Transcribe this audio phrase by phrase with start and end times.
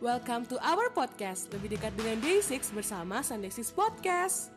[0.00, 4.48] Welcome to our podcast, lebih dekat dengan Day6 bersama Sunday 6 Podcast.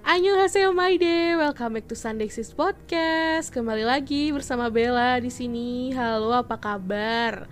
[0.00, 3.52] Annyeonghaseyo my day, welcome back to Sunday 6 Podcast.
[3.52, 5.92] Kembali lagi bersama Bella di sini.
[5.92, 7.44] Halo, apa kabar?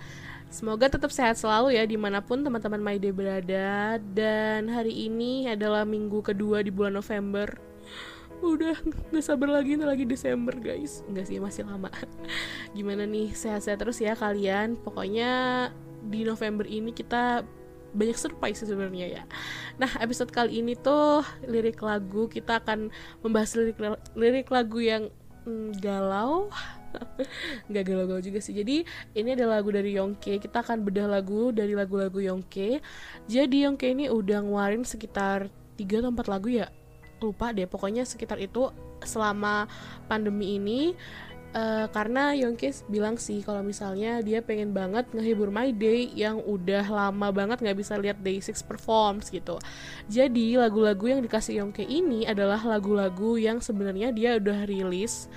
[0.49, 5.45] Semoga tetap sehat selalu ya di mana pun teman-teman My Day berada Dan hari ini
[5.45, 7.70] adalah minggu kedua di bulan November
[8.41, 8.73] Udah
[9.13, 11.05] gak sabar lagi ini lagi Desember guys.
[11.05, 11.93] Enggak sih masih lama.
[12.77, 14.75] Gimana nih sehat-sehat terus ya kalian?
[14.81, 15.69] Pokoknya
[16.01, 17.45] di November ini kita
[17.93, 19.23] banyak surprise sebenarnya ya.
[19.77, 22.89] Nah episode kali ini tuh lirik lagu Kita akan
[23.21, 23.77] membahas lirik,
[24.17, 25.13] lirik lagu yang
[25.45, 26.49] mm, galau.
[27.69, 28.57] Nggak galau-galau juga sih.
[28.57, 30.41] Jadi ini adalah lagu dari Yongke.
[30.41, 32.81] Kita akan bedah lagu dari lagu-lagu Yongke.
[33.29, 35.45] Jadi Yongke ini udah ngeluarin sekitar
[35.77, 36.67] 3 atau 4 lagu ya
[37.21, 38.73] lupa deh pokoknya sekitar itu
[39.05, 39.69] selama
[40.09, 40.97] pandemi ini
[41.55, 46.85] uh, karena Yongke bilang sih kalau misalnya dia pengen banget ngehibur My Day yang udah
[46.87, 49.59] lama banget nggak bisa lihat Day Six performs gitu.
[50.07, 55.27] Jadi lagu-lagu yang dikasih Yongke ini adalah lagu-lagu yang sebenarnya dia udah rilis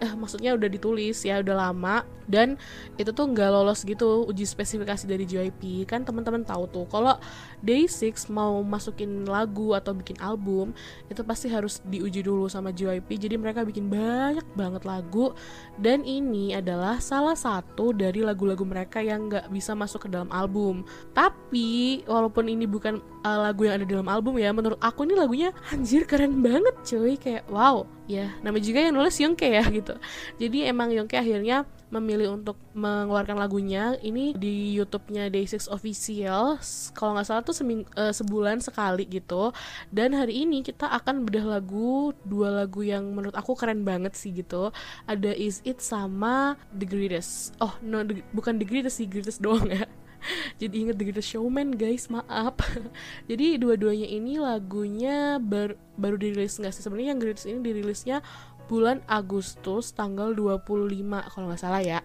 [0.00, 2.02] eh, maksudnya udah ditulis ya udah lama.
[2.24, 2.56] Dan
[2.96, 7.20] itu tuh nggak lolos gitu uji spesifikasi dari JYP kan teman-teman tahu tuh kalau
[7.60, 10.72] Day6 mau masukin lagu atau bikin album
[11.12, 15.36] itu pasti harus diuji dulu sama JYP jadi mereka bikin banyak banget lagu.
[15.76, 20.86] Dan ini adalah salah satu dari lagu-lagu mereka yang nggak bisa masuk ke dalam album.
[21.12, 25.50] Tapi walaupun ini bukan uh, lagu yang ada dalam album ya menurut aku ini lagunya
[25.68, 27.20] anjir keren banget cuy.
[27.20, 29.96] Kayak wow ya nama juga yang nulis Yongke ya gitu.
[30.36, 33.94] Jadi emang Yongke akhirnya memilih untuk mengeluarkan lagunya.
[34.02, 36.58] Ini di YouTube-nya Day6 Official.
[36.92, 39.54] Kalau nggak salah tuh seming, uh, sebulan sekali gitu.
[39.94, 44.34] Dan hari ini kita akan bedah lagu dua lagu yang menurut aku keren banget sih
[44.34, 44.74] gitu.
[45.06, 47.54] Ada Is It sama The Greatest.
[47.62, 49.86] Oh no the, bukan The Greatest sih Greatest doang ya
[50.60, 52.56] jadi inget The Greatest Showman guys maaf.
[53.30, 56.82] Jadi dua-duanya ini lagunya bar baru dirilis nggak sih?
[56.82, 58.20] Sebenarnya yang Greatest ini dirilisnya
[58.66, 62.00] bulan Agustus tanggal 25 kalau nggak salah ya.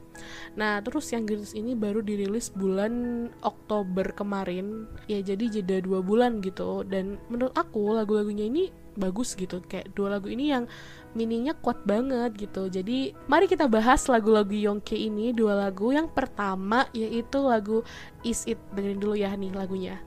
[0.60, 4.90] Nah terus yang Greatest ini baru dirilis bulan Oktober kemarin.
[5.08, 6.84] Ya jadi jeda dua bulan gitu.
[6.84, 8.70] Dan menurut aku lagu-lagunya ini
[9.00, 9.64] bagus gitu.
[9.64, 10.68] Kayak dua lagu ini yang
[11.16, 12.68] meaningnya kuat banget gitu.
[12.68, 15.96] Jadi mari kita bahas lagu-lagu Yongke ini dua lagu.
[15.96, 17.82] Yang pertama yaitu lagu
[18.28, 18.60] Is It.
[18.76, 19.98] Dengerin dulu ya nih lagunya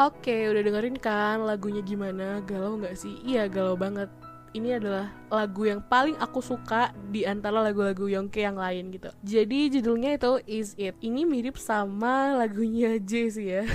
[0.00, 2.40] Oke, udah dengerin kan lagunya gimana?
[2.48, 3.20] Galau nggak sih?
[3.20, 4.08] Iya, galau banget.
[4.56, 9.12] Ini adalah lagu yang paling aku suka di antara lagu-lagu Yongke yang lain gitu.
[9.20, 10.96] Jadi judulnya itu Is It.
[11.04, 13.68] Ini mirip sama lagunya J sih ya.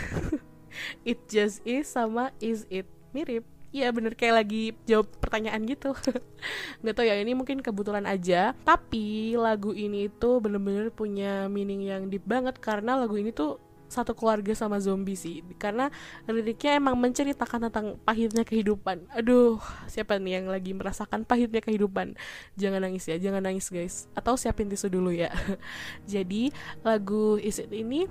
[1.13, 2.89] It Just Is sama Is It.
[3.13, 3.45] Mirip.
[3.69, 5.91] Iya bener kayak lagi jawab pertanyaan gitu
[6.87, 12.07] Gak tau ya ini mungkin kebetulan aja Tapi lagu ini tuh bener-bener punya meaning yang
[12.07, 13.59] deep banget Karena lagu ini tuh
[13.95, 15.39] satu keluarga sama zombie sih.
[15.55, 15.87] Karena
[16.27, 19.07] liriknya emang menceritakan tentang pahitnya kehidupan.
[19.15, 22.19] Aduh siapa nih yang lagi merasakan pahitnya kehidupan?
[22.59, 24.11] Jangan nangis ya jangan nangis guys.
[24.11, 25.31] Atau siapin tisu dulu ya.
[26.11, 26.51] Jadi
[26.83, 28.03] lagu Is It ini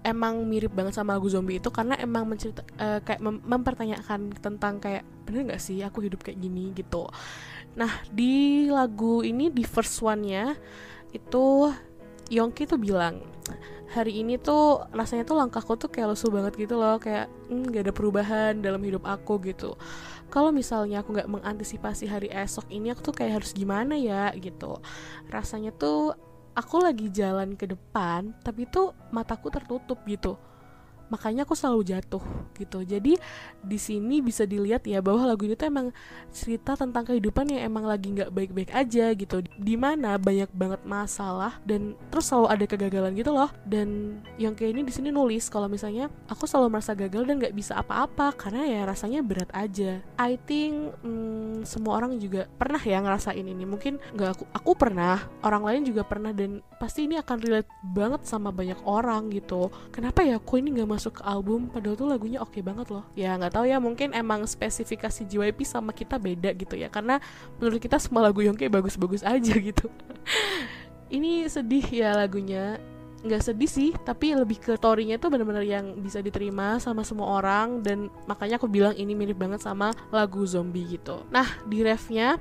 [0.00, 4.80] emang mirip banget sama lagu zombie itu karena emang mencerita uh, kayak mem mempertanyakan tentang
[4.80, 6.72] kayak bener nggak sih aku hidup kayak gini?
[6.72, 7.04] gitu.
[7.76, 10.56] Nah di lagu ini di first one nya
[11.12, 11.70] itu
[12.30, 13.26] Yongki tuh bilang
[13.90, 17.26] hari ini tuh rasanya tuh langkahku tuh kayak lesu banget gitu loh kayak
[17.74, 19.74] gak ada perubahan dalam hidup aku gitu.
[20.30, 24.78] Kalau misalnya aku nggak mengantisipasi hari esok ini aku tuh kayak harus gimana ya gitu.
[25.26, 26.14] Rasanya tuh
[26.54, 30.38] aku lagi jalan ke depan tapi tuh mataku tertutup gitu
[31.10, 32.22] makanya aku selalu jatuh
[32.56, 32.86] gitu.
[32.86, 33.18] Jadi
[33.60, 35.90] di sini bisa dilihat ya bahwa lagu ini tuh emang
[36.30, 39.42] cerita tentang kehidupan yang emang lagi nggak baik-baik aja gitu.
[39.58, 43.50] Di mana banyak banget masalah dan terus selalu ada kegagalan gitu loh.
[43.66, 47.56] Dan yang kayak ini di sini nulis kalau misalnya aku selalu merasa gagal dan nggak
[47.58, 49.98] bisa apa-apa karena ya rasanya berat aja.
[50.16, 53.66] I think hmm, semua orang juga pernah ya ngerasain ini.
[53.66, 58.22] Mungkin nggak aku aku pernah orang lain juga pernah dan pasti ini akan relate banget
[58.24, 59.68] sama banyak orang gitu.
[59.90, 63.08] Kenapa ya aku ini nggak masuk ke album padahal tuh lagunya oke okay banget loh.
[63.16, 67.16] Ya nggak tahu ya mungkin emang spesifikasi JYP sama kita beda gitu ya karena
[67.56, 69.88] menurut kita semua lagu Yongke bagus-bagus aja gitu.
[71.08, 72.76] Ini sedih ya lagunya.
[73.24, 77.80] Nggak sedih sih tapi lebih ke storynya itu benar-benar yang bisa diterima sama semua orang
[77.80, 81.24] dan makanya aku bilang ini mirip banget sama lagu zombie gitu.
[81.32, 82.36] Nah di refnya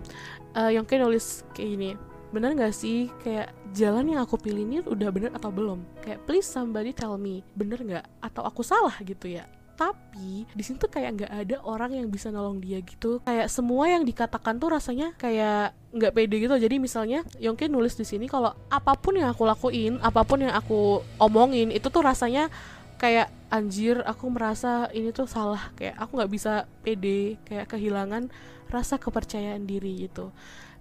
[0.60, 1.92] uh, Yongke nulis kayak gini
[2.30, 3.10] bener gak sih?
[3.22, 5.82] Kayak jalan yang aku pilih ini udah bener atau belum?
[6.02, 9.46] Kayak please somebody tell me bener gak atau aku salah gitu ya?
[9.80, 13.24] Tapi di sini tuh kayak nggak ada orang yang bisa nolong dia gitu.
[13.24, 16.52] Kayak semua yang dikatakan tuh rasanya kayak nggak pede gitu.
[16.60, 20.52] Jadi misalnya Yongke nulis di sini kalau apa pun yang aku lakuin apa pun yang
[20.52, 22.52] aku omongin itu tuh rasanya
[23.00, 25.72] kayak anjir aku merasa ini tuh salah.
[25.80, 28.28] Kayak aku nggak bisa pede kayak kehilangan
[28.68, 30.36] rasa kepercayaan diri gitu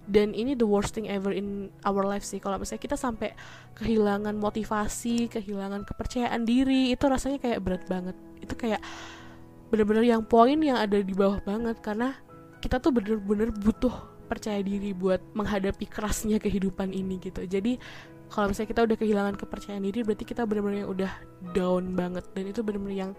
[0.09, 2.41] dan ini the worst thing ever in our life sih.
[2.41, 3.37] Kalau misalnya kita sampai
[3.77, 8.17] kehilangan motivasi kehilangan kepercayaan diri itu rasanya kayak berat banget.
[8.41, 8.81] Itu kayak
[9.69, 12.17] bener-bener yang poin yang ada di bawah banget karena
[12.57, 13.93] kita tuh bener-bener butuh
[14.25, 17.45] percaya diri buat menghadapi kerasnya kehidupan ini gitu.
[17.45, 17.77] Jadi
[18.29, 21.11] kalau misalnya kita udah kehilangan kepercayaan diri berarti kita bener-bener udah
[21.53, 22.25] down banget.
[22.33, 23.11] Dan itu bener-bener yang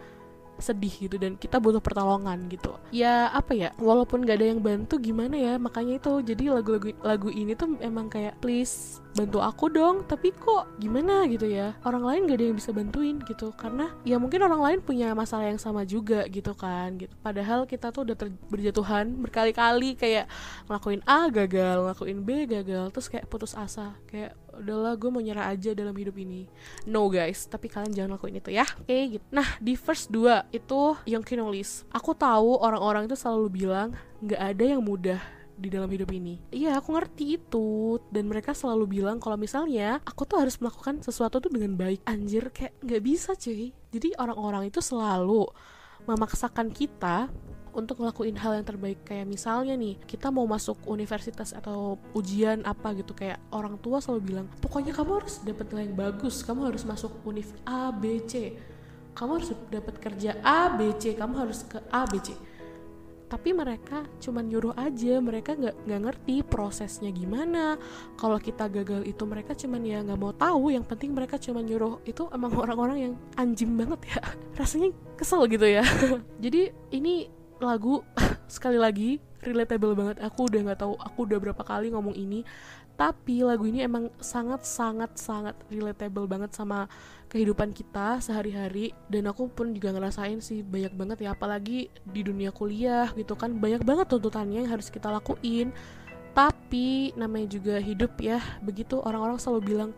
[0.62, 2.76] sedih gitu dan kita butuh pertolongan gitu.
[2.94, 6.12] Ya apa ya walaupun gak ada yang bantu gimana ya makanya itu.
[6.24, 10.06] Jadi lagu-lagu lagu ini tuh emang kayak please bantu aku dong.
[10.06, 13.52] Tapi kok gimana gitu ya orang lain gak ada yang bisa bantuin gitu.
[13.56, 17.12] Karena ya mungkin orang lain punya masalah yang sama juga gitu kan gitu.
[17.20, 18.16] Padahal kita tuh udah
[18.48, 20.30] berjatuhan berkali-kali kayak
[20.68, 23.96] ngelakuin A gagal ngelakuin B gagal terus kayak putus asa.
[24.08, 26.46] Kayak udahlah gue mau nyerah aja dalam hidup ini
[26.86, 30.46] no guys tapi kalian jangan lakuin itu ya oke okay, gitu nah di first dua
[30.52, 35.20] itu yang kinolis aku tahu orang-orang itu selalu bilang nggak ada yang mudah
[35.60, 36.40] di dalam hidup ini.
[36.48, 38.00] Iya, aku ngerti itu.
[38.08, 42.00] Dan mereka selalu bilang kalau misalnya aku tuh harus melakukan sesuatu tuh dengan baik.
[42.08, 43.76] Anjir, kayak nggak bisa cuy.
[43.92, 45.44] Jadi orang-orang itu selalu
[46.08, 47.28] memaksakan kita
[47.80, 49.00] untuk ngelakuin hal yang terbaik.
[49.02, 54.20] Kayak misalnya nih kita mau masuk universitas atau ujian apa gitu kayak orang tua selalu
[54.22, 58.54] bilang pokoknya kamu harus dapat nilai yang bagus kamu harus masuk univ A B C.
[59.10, 62.36] Kamu harus dapat kerja A B C kamu harus ke A B C.
[63.30, 67.78] Tapi mereka cuma nyuruh aja mereka nggak nggak ngerti prosesnya gimana.
[68.18, 72.02] Kalau kita gagal itu mereka cuma ya nggak mau tahu yang penting mereka cuma nyuruh.
[72.02, 74.20] Itu emang orang-orang yang anjing banget ya.
[74.58, 75.86] Rasanya kesel gitu ya.
[76.44, 78.02] Jadi ini lagu
[78.50, 80.16] sekali lagi relatable banget.
[80.24, 82.44] Aku udah nggak tahu aku udah berapa kali ngomong ini
[83.00, 86.84] tapi lagu ini emang sangat sangat sangat relatable banget sama
[87.32, 88.92] kehidupan kita sehari-hari.
[89.08, 93.56] Dan aku pun juga ngerasain sih banyak banget ya apalagi di dunia kuliah gitu kan
[93.56, 95.72] banyak banget tuntutannya yang harus kita lakuin.
[96.36, 99.90] Tapi namanya juga hidup ya begitu orang-orang selalu bilang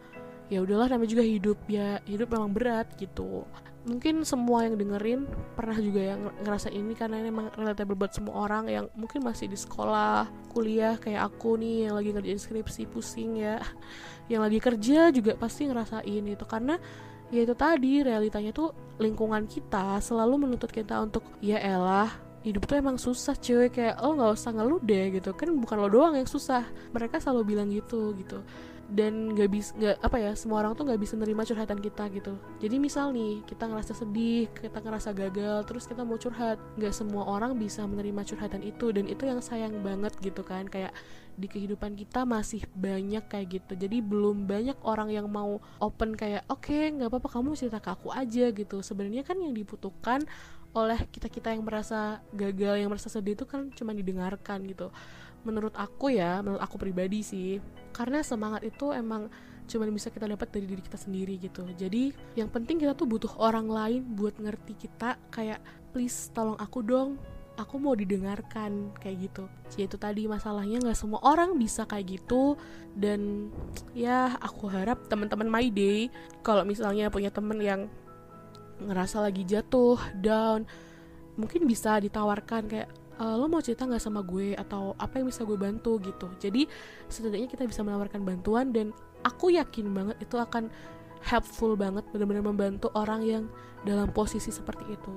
[0.46, 3.42] ya udahlah namanya juga hidup ya hidup memang berat gitu
[3.82, 5.26] mungkin semua yang dengerin
[5.58, 9.50] pernah juga yang ngerasa ini karena ini emang relatable buat semua orang yang mungkin masih
[9.50, 13.58] di sekolah kuliah kayak aku nih yang lagi ngerjain skripsi pusing ya.
[14.30, 16.78] Yang lagi kerja juga pasti ngerasain itu karena
[17.34, 18.70] ya itu tadi realitanya tuh
[19.02, 22.08] lingkungan kita selalu menuntut kita untuk ya elah
[22.46, 25.34] hidup tuh emang susah cuy kayak oh nggak usah ngeluh deh gitu.
[25.34, 26.64] Kan bukan lo doang yang susah
[26.94, 28.40] mereka selalu bilang gitu gitu
[28.92, 32.36] dan nggak bisa nggak apa ya semua orang tuh nggak bisa nerima curhatan kita gitu.
[32.60, 36.60] Jadi misal nih kita ngerasa sedih kita ngerasa gagal terus kita mau curhat.
[36.76, 40.68] Nggak semua orang bisa menerima curhatan itu dan itu yang sayang banget gitu kan.
[40.68, 40.92] Kayak
[41.40, 43.72] di kehidupan kita masih banyak kayak gitu.
[43.80, 47.96] Jadi belum banyak orang yang mau open kayak oke okay, nggak apa-apa kamu cerita ke
[47.96, 48.84] aku aja gitu.
[48.84, 50.20] Sebenarnya kan yang dibutuhkan
[50.72, 54.88] oleh kita kita yang merasa gagal yang merasa sedih itu kan cuma didengarkan gitu
[55.42, 57.58] menurut aku ya menurut aku pribadi sih.
[57.92, 59.28] Karena semangat itu emang
[59.68, 61.62] cuma bisa kita dapat dari diri kita sendiri gitu.
[61.76, 65.18] Jadi yang penting kita tuh butuh orang lain buat ngerti kita.
[65.30, 65.62] Kayak
[65.94, 67.20] please tolong aku dong.
[67.60, 68.90] Aku mau didengarkan.
[68.98, 69.44] Kayak gitu.
[69.76, 72.56] Ya itu tadi masalahnya nggak semua orang bisa kayak gitu.
[72.96, 73.52] Dan
[73.92, 76.08] ya aku harap teman-teman my day
[76.40, 77.86] kalau misalnya punya temen yang
[78.82, 80.66] ngerasa lagi jatuh down
[81.38, 85.44] mungkin bisa ditawarkan kayak uh, lo mau cerita nggak sama gue atau apa yang bisa
[85.44, 86.28] gue bantu gitu.
[86.40, 86.64] Jadi
[87.10, 88.94] setidaknya kita bisa menawarkan bantuan dan
[89.26, 90.72] aku yakin banget itu akan
[91.22, 93.44] helpful banget benar-benar membantu orang yang
[93.86, 95.14] dalam posisi seperti itu.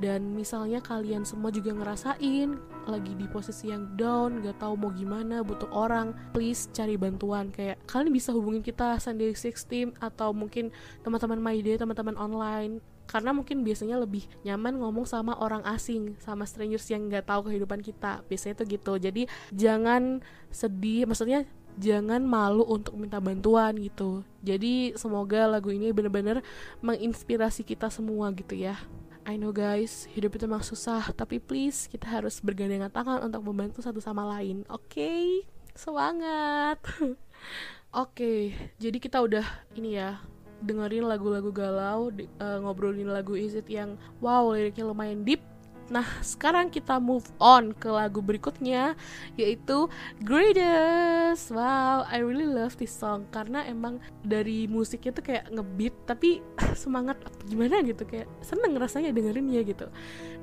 [0.00, 2.56] Dan misalnya kalian semua juga ngerasain
[2.88, 7.52] lagi di posisi yang down gak tahu mau gimana butuh orang please cari bantuan.
[7.52, 10.72] Kayak kalian bisa hubungin kita Sunday Six Team atau mungkin
[11.04, 12.80] teman-teman My Day teman-teman online
[13.12, 17.84] karena mungkin biasanya lebih nyaman ngomong sama orang asing sama strangers yang nggak tahu kehidupan
[17.84, 21.44] kita biasanya itu gitu jadi jangan sedih maksudnya
[21.76, 26.40] jangan malu untuk minta bantuan gitu jadi semoga lagu ini bener-bener
[26.80, 28.80] menginspirasi kita semua gitu ya
[29.22, 33.78] I know guys, hidup itu memang susah, tapi please kita harus bergandengan tangan untuk membantu
[33.78, 34.66] satu sama lain.
[34.66, 35.26] Oke, okay?
[35.78, 36.82] semangat.
[36.98, 37.14] Oke,
[37.94, 38.40] okay,
[38.82, 39.46] jadi kita udah
[39.78, 40.18] ini ya
[40.62, 45.42] dengerin lagu-lagu galau di, uh, ngobrolin lagu Is It yang wow liriknya lumayan deep
[45.92, 48.96] Nah, sekarang kita move on ke lagu berikutnya
[49.36, 49.92] yaitu
[50.24, 51.52] Greatest.
[51.52, 56.40] Wow, I really love this song karena emang dari musiknya tuh kayak ngebeat tapi
[56.82, 59.84] semangat gimana gitu kayak seneng rasanya dengerinnya gitu.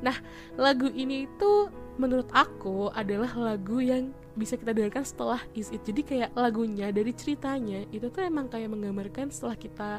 [0.06, 0.14] Nah,
[0.54, 5.82] lagu ini itu menurut aku adalah lagu yang bisa kita dengarkan setelah Is It.
[5.86, 9.90] Jadi kayak lagunya dari ceritanya itu tuh emang kayak menggambarkan setelah kita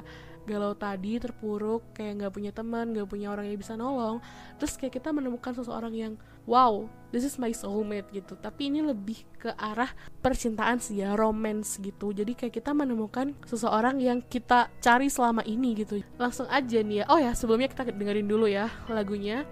[0.49, 4.19] galau tadi terpuruk kayak nggak punya teman nggak punya orang yang bisa nolong
[4.57, 6.13] terus kayak kita menemukan seseorang yang
[6.49, 8.35] wow this is my soulmate gitu.
[8.39, 9.91] Tapi ini lebih ke arah
[10.23, 12.11] percintaan sih ya romance gitu.
[12.11, 16.01] Jadi kayak kita menemukan seseorang yang kita cari selama ini gitu.
[16.17, 17.05] Langsung aja nih ya.
[17.11, 19.47] Oh ya sebelumnya kita dengerin dulu ya lagunya.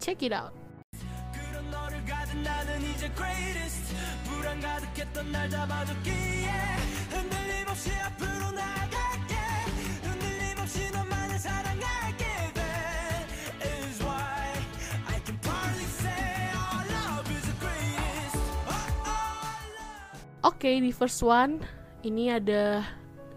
[0.00, 0.60] Check it out
[20.40, 21.64] Oke, okay, di first one
[22.04, 22.84] ini ada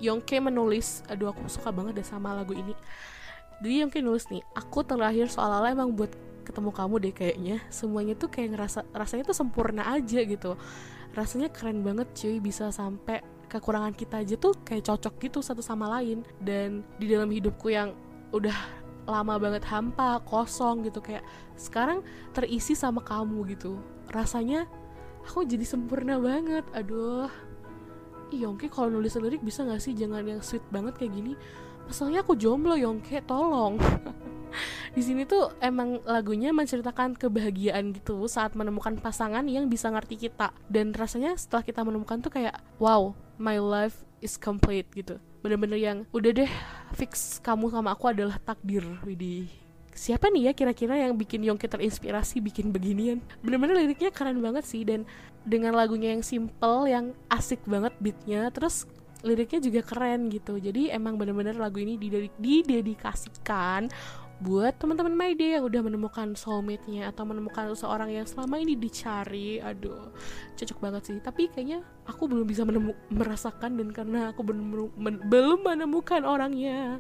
[0.03, 2.75] Yongke menulis, aduh aku suka banget deh sama lagu ini.
[3.63, 6.11] Jadi Yongke nulis nih, aku terakhir seolah-olah emang buat
[6.43, 7.57] ketemu kamu deh kayaknya.
[7.71, 10.59] Semuanya tuh kayak ngerasa rasanya tuh sempurna aja gitu.
[11.13, 15.86] Rasanya keren banget cuy bisa sampai kekurangan kita aja tuh kayak cocok gitu satu sama
[16.00, 16.25] lain.
[16.41, 17.93] Dan di dalam hidupku yang
[18.34, 18.55] udah
[19.05, 21.22] lama banget hampa, kosong gitu kayak
[21.53, 22.01] sekarang
[22.34, 23.77] terisi sama kamu gitu.
[24.10, 24.65] Rasanya
[25.22, 26.65] aku jadi sempurna banget.
[26.74, 27.29] Aduh.
[28.34, 29.93] Ih, Yongke kalau nulis lirik bisa gak sih?
[29.93, 31.38] Jangan yang sweet banget kayak gini.
[31.86, 33.77] Masalahnya aku jomblo Yongke tolong
[34.93, 40.53] di sini tuh emang lagunya menceritakan kebahagiaan gitu saat menemukan pasangan yang bisa ngerti kita.
[40.69, 45.19] Dan rasanya setelah kita menemukan tuh kayak wow my life is complete gitu.
[45.43, 46.51] Bener-bener yang udah deh
[46.95, 48.86] fix kamu sama aku adalah takdir.
[49.03, 49.51] Widih.
[49.93, 53.22] Siapa nih ya kira-kira yang bikin Yongki terinspirasi bikin beginian?
[53.45, 55.05] Bener-bener liriknya keren banget sih dan
[55.45, 58.89] dengan lagunya yang simple yang asik banget beatnya terus
[59.24, 60.60] liriknya juga keren gitu.
[60.60, 61.95] Jadi emang bener-bener lagu ini
[62.41, 63.88] didedikasikan
[64.43, 69.63] buat teman-teman My Day yang udah menemukan soulmate-nya atau menemukan seseorang yang selama ini dicari.
[69.63, 70.12] Aduh
[70.59, 71.17] cocok banget sih.
[71.23, 74.91] Tapi kayaknya aku belum bisa menemu merasakan dan karena aku belum
[75.31, 77.00] belum menemukan orangnya.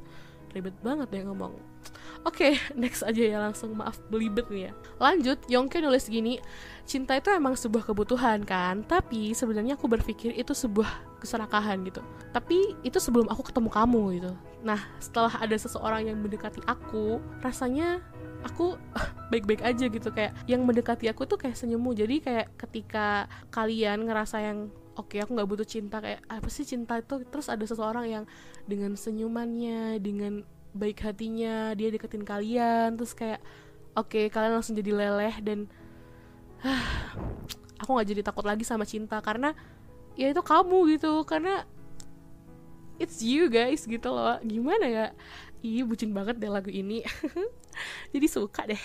[0.55, 1.72] Ribet banget ya ngomong
[2.21, 4.71] Oke, okay, next aja ya langsung maaf belibet nih ya.
[5.01, 6.37] Lanjut, Yongke nulis gini,
[6.85, 11.99] cinta itu emang sebuah kebutuhan kan, tapi sebenarnya aku berpikir itu sebuah keserakahan gitu.
[12.31, 14.31] Tapi itu sebelum aku ketemu kamu gitu.
[14.63, 17.99] Nah, setelah ada seseorang yang mendekati aku, rasanya
[18.43, 18.75] aku
[19.31, 21.95] baik-baik aja gitu kayak yang mendekati aku tuh kayak senyummu.
[21.95, 26.65] Jadi kayak ketika kalian ngerasa yang oke okay, aku nggak butuh cinta kayak apa sih
[26.65, 28.23] cinta itu terus ada seseorang yang
[28.69, 33.39] dengan senyumannya dengan baik hatinya dia deketin kalian terus kayak
[33.93, 35.69] oke okay, kalian langsung jadi leleh dan
[36.65, 36.87] uh,
[37.77, 39.53] aku nggak jadi takut lagi sama cinta karena
[40.13, 41.65] ya itu kamu gitu karena
[43.01, 44.37] it's you guys gitu loh.
[44.41, 45.05] Gimana ya?
[45.63, 47.01] Iya bucin banget deh lagu ini.
[48.13, 48.79] Jadi suka deh.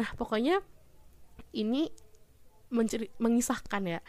[0.00, 0.60] Nah pokoknya
[1.54, 1.88] ini
[2.74, 4.00] menceri mengisahkan ya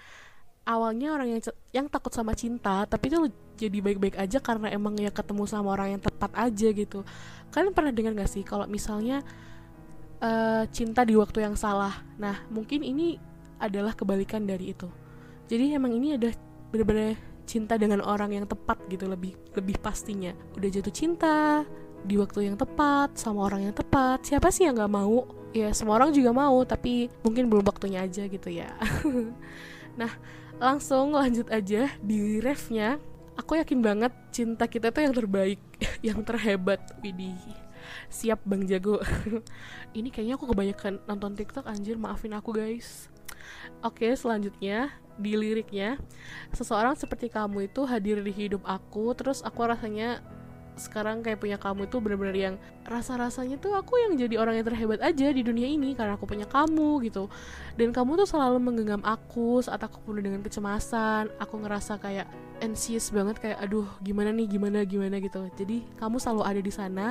[0.66, 1.42] awalnya orang yang
[1.72, 5.96] yang takut sama cinta tapi itu jadi baik-baik aja karena emang ya ketemu sama orang
[5.96, 7.08] yang tepat aja gitu.
[7.56, 9.24] Kalian pernah dengar gak sih kalau misalnya
[10.20, 12.04] uh, cinta di waktu yang salah?
[12.20, 13.16] Nah mungkin ini
[13.56, 14.92] adalah kebalikan dari itu.
[15.48, 16.36] Jadi emang ini ada
[16.74, 17.16] bener-bener
[17.48, 20.36] cinta dengan orang yang tepat gitu lebih lebih pastinya.
[20.60, 21.64] Udah jatuh cinta
[22.04, 24.26] di waktu yang tepat sama orang yang tepat.
[24.28, 25.24] Siapa sih yang nggak mau?
[25.56, 28.76] Ya semua orang juga mau tapi mungkin belum waktunya aja gitu ya.
[29.96, 30.12] Nah
[30.62, 32.98] langsung lanjut aja di refnya.
[33.36, 35.60] Aku yakin banget cinta kita tuh yang terbaik
[36.08, 37.66] yang terhebat Widih
[38.10, 39.02] siap bang jago.
[39.98, 42.00] Ini kayaknya aku kebanyakan nonton tiktok anjir.
[42.00, 43.10] Maafin aku guys.
[43.86, 46.00] Oke selanjutnya di liriknya.
[46.52, 50.24] Seseorang seperti kamu itu hadir di hidup aku terus aku rasanya
[50.76, 55.00] sekarang kayak punya kamu itu bener-bener yang rasa-rasanya tuh aku yang jadi orang yang terhebat
[55.00, 57.32] aja di dunia ini karena aku punya kamu gitu.
[57.80, 62.28] Dan kamu tuh selalu menggenggam aku saat aku penuh dengan kecemasan aku ngerasa kayak
[62.64, 65.48] anxious banget kayak aduh gimana nih gimana gimana gitu.
[65.56, 67.08] Jadi kamu selalu ada di sana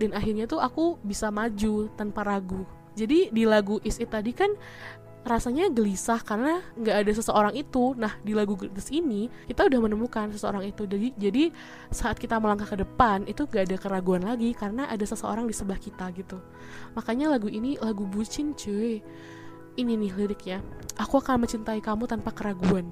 [0.00, 2.64] dan akhirnya tuh aku bisa maju tanpa ragu.
[2.98, 4.50] Jadi di lagu Is It tadi kan
[5.20, 7.92] rasanya gelisah karena nggak ada seseorang itu.
[7.96, 10.88] Nah di lagu Greatest ini kita udah menemukan seseorang itu.
[10.88, 11.44] Jadi jadi
[11.92, 15.80] saat kita melangkah ke depan itu nggak ada keraguan lagi karena ada seseorang di sebelah
[15.80, 16.40] kita gitu.
[16.96, 19.04] Makanya lagu ini lagu bucin cuy.
[19.78, 20.58] Ini nih liriknya.
[20.98, 22.90] Aku akan mencintai kamu tanpa keraguan.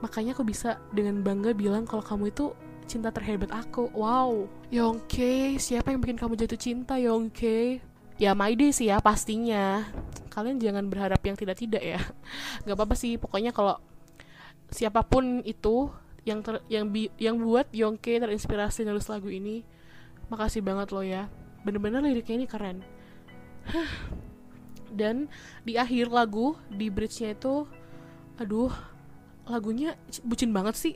[0.00, 2.54] Makanya aku bisa dengan bangga bilang kalau kamu itu
[2.86, 7.78] cinta terhebat aku wow Yongke siapa yang bikin kamu jatuh cinta Yongke
[8.22, 9.82] ya my day sih ya pastinya.
[10.30, 11.98] Kalian jangan berharap yang tidak-tidak ya.
[12.62, 13.82] Nggak apa-apa sih pokoknya kalau
[14.70, 15.90] siapa pun itu
[16.22, 19.66] yang ter, yang bi, yang buat Yongke terinspirasi nulis lagu ini
[20.30, 21.26] makasih banget lo ya.
[21.66, 22.78] Bener-bener liriknya ini keren.
[24.98, 25.26] Dan
[25.66, 27.66] di akhir lagu di bridge-nya itu
[28.38, 28.70] aduh
[29.50, 30.94] lagunya bucin banget sih.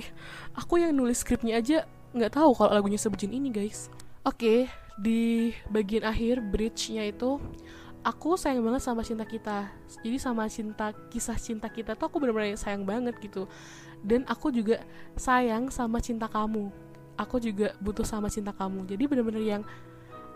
[0.54, 3.90] Aku yang nulis skripnya aja nggak tahu kalau lagunya sebucin ini guys.
[4.23, 4.71] Oke.
[4.71, 7.37] okay, di bagian akhir bridge-nya itu
[8.00, 9.69] aku sayang banget sama cinta kita.
[10.00, 13.45] Jadi sama cinta kisah cinta kita tuh aku benar-benar sayang banget gitu.
[14.00, 14.81] Dan aku juga
[15.19, 16.73] sayang sama cinta kamu.
[17.17, 18.87] Aku juga butuh sama cinta kamu.
[18.88, 19.62] Jadi benar-benar yang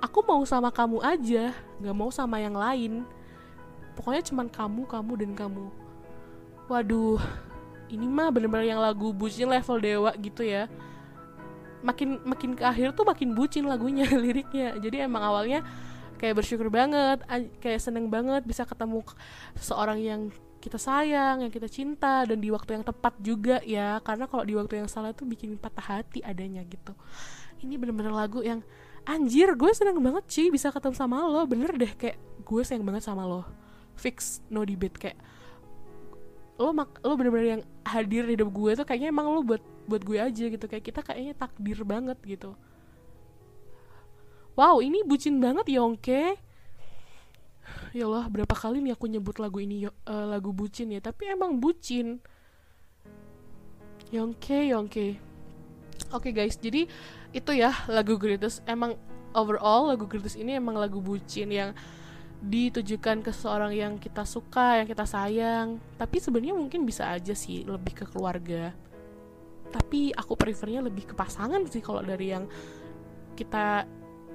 [0.01, 3.07] aku mau sama kamu aja nggak mau sama yang lain.
[3.95, 5.67] Pokoknya cuman kamu kamu dan kamu.
[6.67, 7.21] Waduh
[7.91, 10.71] ini mah bener-bener yang lagu bucin level dewa gitu ya
[11.81, 14.77] makin makin ke akhir tuh makin bucin lagunya liriknya.
[14.77, 15.65] Jadi emang awalnya
[16.21, 17.25] kayak bersyukur banget
[17.65, 19.01] kayak seneng banget bisa ketemu
[19.57, 20.21] seseorang yang
[20.61, 23.99] kita sayang yang kita cinta dan di waktu yang tepat juga ya.
[24.05, 26.93] Karena kalau di waktu yang salah tuh bikin patah hati adanya gitu.
[27.65, 28.61] Ini bener-bener lagu yang
[29.09, 31.49] anjir gue seneng banget sih bisa ketemu sama lo.
[31.49, 33.49] Bener deh kayak gue sayang banget sama lo.
[33.97, 35.19] Fix no debate kayak
[36.61, 40.07] lo mak lo bener-bener yang hadir di hidup gue tuh kayaknya emang lo buat buat
[40.07, 40.65] gue aja gitu.
[40.71, 42.55] Kayak kita kayaknya takdir banget gitu.
[44.55, 46.39] Wow ini bucin banget Yongke.
[47.91, 51.03] Ya Allah berapa kali nih aku nyebut lagu ini uh, lagu bucin ya.
[51.03, 52.23] Tapi emang bucin.
[54.15, 55.19] Yongke Yongke.
[56.11, 56.87] Oke okay, guys jadi
[57.31, 58.63] itu ya lagu Greatest.
[58.67, 58.95] Emang
[59.35, 61.71] overall lagu Greatest ini emang lagu bucin yang
[62.41, 65.79] ditujukan ke seorang yang kita suka, yang kita sayang.
[66.01, 68.73] Tapi sebenarnya mungkin bisa aja sih lebih ke keluarga.
[69.71, 72.45] Tapi aku prefernya lebih ke pasangan sih kalau dari yang
[73.39, 73.87] kita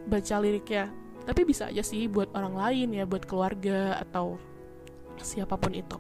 [0.08, 0.90] baca liriknya.
[1.26, 4.40] Tapi bisa aja sih buat orang lain ya, buat keluarga atau
[5.20, 5.98] siapa pun itu.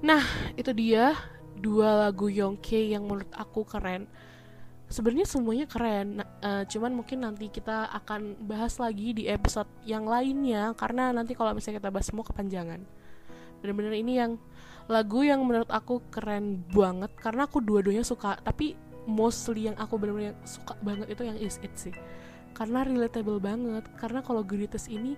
[0.00, 0.24] Nah,
[0.56, 1.12] itu dia
[1.60, 4.08] dua lagu Yongke yang menurut aku keren
[4.90, 10.74] sebenarnya semuanya keren uh, cuman mungkin nanti kita akan bahas lagi di episode yang lainnya
[10.74, 12.82] karena nanti kalau misalnya kita bahas semua kepanjangan
[13.62, 14.34] bener-bener ini yang
[14.90, 18.74] lagu yang menurut aku keren banget karena aku dua-duanya suka tapi
[19.06, 21.94] mostly yang aku bener-bener suka banget itu yang is it sih.
[22.50, 25.14] Karena relatable banget karena kalau Greatest ini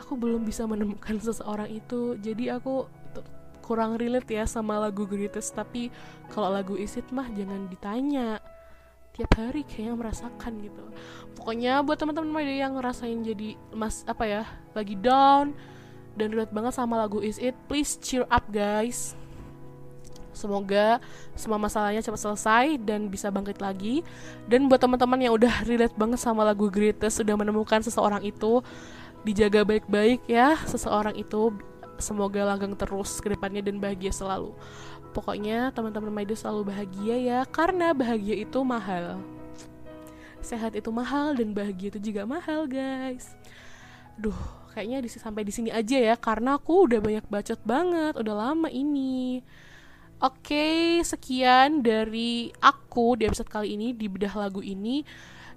[0.00, 2.16] aku belum bisa menemukan seseorang itu.
[2.16, 2.88] Jadi aku
[3.60, 5.92] kurang relate ya sama lagu Greatest tapi
[6.32, 8.40] kalau lagu is it mah jangan ditanya.
[9.12, 10.84] Tiap hari kayaknya merasakan gitu.
[11.36, 15.52] Pokoknya buat teman-teman yang ngerasain jadi mas apa ya lagi down
[16.18, 19.18] dan relate banget sama lagu Is It please cheer up guys
[20.40, 21.02] Semoga
[21.36, 24.00] semua masalahnya cepat selesai dan bisa bangkit lagi.
[24.48, 28.64] Dan buat teman-teman yang udah relate banget sama lagu Greatest, sudah menemukan seseorang itu,
[29.20, 31.52] dijaga baik-baik ya seseorang itu.
[32.00, 34.56] Semoga langgeng terus ke depannya dan bahagia selalu.
[35.12, 39.20] Pokoknya teman-teman Maida selalu bahagia ya karena bahagia itu mahal.
[40.40, 43.36] Sehat itu mahal dan bahagia itu juga mahal, guys.
[44.16, 48.34] Duh, kayaknya di, sampai di sini aja ya karena aku udah banyak bacot banget, udah
[48.34, 49.42] lama ini.
[50.20, 55.00] Oke, sekian dari aku di episode kali ini di bedah lagu ini.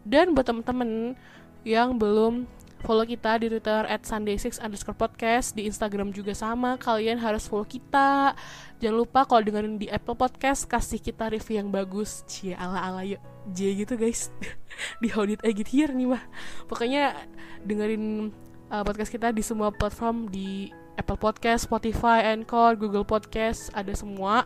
[0.03, 1.19] Dan buat teman-teman
[1.67, 2.47] yang belum
[2.83, 7.63] follow kita di Twitter at Sunday6 underscore podcast di Instagram juga sama kalian harus follow
[7.63, 8.35] kita.
[8.83, 12.27] Jangan lupa kalau dengerin di Apple Podcast kasih kita review yang bagus.
[12.27, 13.23] Cie ala ala yuk.
[13.55, 14.31] J gitu guys.
[15.03, 16.23] Di How Did I Get Here nih mah.
[16.67, 17.15] Pokoknya
[17.63, 18.31] dengerin
[18.71, 24.45] uh, podcast kita di semua platform di Apple Podcast, Spotify, Anchor, Google Podcast ada semua.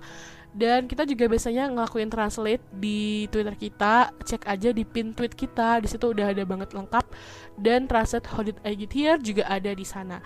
[0.57, 4.09] Dan kita juga biasanya ngelakuin translate di Twitter kita.
[4.25, 5.83] Cek aja di pin tweet kita.
[5.83, 7.05] Di situ udah ada banget lengkap.
[7.59, 10.17] Dan translate how did I get here juga ada di sana.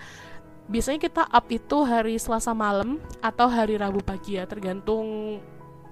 [0.70, 4.48] Biasanya kita up itu hari Selasa malam atau hari Rabu pagi ya.
[4.48, 5.36] Tergantung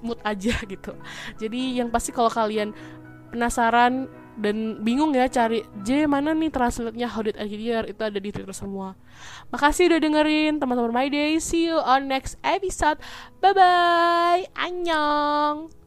[0.01, 0.97] mood aja gitu.
[1.37, 2.73] Jadi yang pasti kalau kalian
[3.35, 4.09] penasaran
[4.41, 8.19] dan bingung ya cari J mana nih translate-nya How Did I Get Here itu ada
[8.19, 8.97] di Twitter semua.
[9.53, 11.37] Makasih udah dengerin teman-teman My Day.
[11.39, 12.97] See you on next episode.
[13.45, 14.43] Bye bye.
[14.57, 15.80] Annyeong.